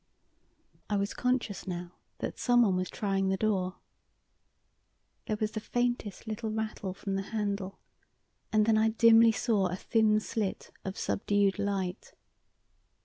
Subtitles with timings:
[0.89, 3.75] I was conscious now that someone was trying the door.
[5.27, 7.77] There was the faintest little rattle from the handle,
[8.51, 12.13] and then I dimly saw a thin slit of subdued light.